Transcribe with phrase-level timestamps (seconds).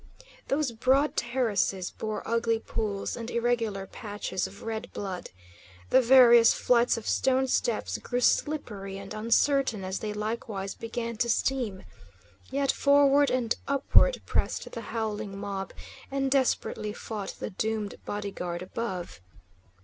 [0.47, 5.29] Those broad terraces bore ugly pools and irregular patches of red blood.
[5.91, 11.29] The various flights of stone steps grew slippery and uncertain as they likewise began to
[11.29, 11.83] steam.
[12.49, 15.71] Yet forward and upward pressed the howling mob,
[16.09, 19.21] and desperately fought the doomed body guard above.